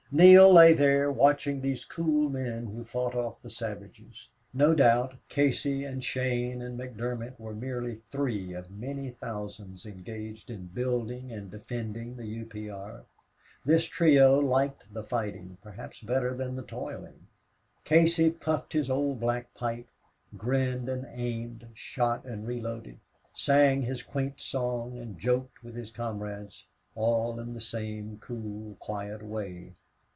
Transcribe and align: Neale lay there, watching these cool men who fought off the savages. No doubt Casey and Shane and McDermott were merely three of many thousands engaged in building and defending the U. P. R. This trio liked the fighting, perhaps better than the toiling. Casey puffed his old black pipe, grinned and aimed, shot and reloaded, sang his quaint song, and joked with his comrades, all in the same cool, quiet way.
Neale 0.13 0.51
lay 0.51 0.73
there, 0.73 1.09
watching 1.09 1.61
these 1.61 1.85
cool 1.85 2.29
men 2.29 2.65
who 2.65 2.83
fought 2.83 3.15
off 3.15 3.41
the 3.41 3.49
savages. 3.49 4.27
No 4.53 4.75
doubt 4.75 5.13
Casey 5.29 5.85
and 5.85 6.03
Shane 6.03 6.61
and 6.61 6.77
McDermott 6.77 7.39
were 7.39 7.53
merely 7.53 8.01
three 8.11 8.51
of 8.51 8.69
many 8.69 9.11
thousands 9.11 9.85
engaged 9.85 10.51
in 10.51 10.65
building 10.65 11.31
and 11.31 11.49
defending 11.49 12.17
the 12.17 12.25
U. 12.25 12.45
P. 12.45 12.69
R. 12.69 13.05
This 13.63 13.85
trio 13.85 14.37
liked 14.37 14.93
the 14.93 15.01
fighting, 15.01 15.57
perhaps 15.63 16.01
better 16.01 16.35
than 16.35 16.57
the 16.57 16.63
toiling. 16.63 17.27
Casey 17.85 18.31
puffed 18.31 18.73
his 18.73 18.89
old 18.89 19.21
black 19.21 19.53
pipe, 19.53 19.87
grinned 20.35 20.89
and 20.89 21.05
aimed, 21.09 21.67
shot 21.73 22.25
and 22.25 22.45
reloaded, 22.45 22.99
sang 23.33 23.81
his 23.83 24.03
quaint 24.03 24.41
song, 24.41 24.97
and 24.97 25.17
joked 25.17 25.63
with 25.63 25.75
his 25.75 25.89
comrades, 25.89 26.65
all 26.95 27.39
in 27.39 27.53
the 27.53 27.61
same 27.61 28.17
cool, 28.19 28.75
quiet 28.81 29.23
way. 29.23 29.71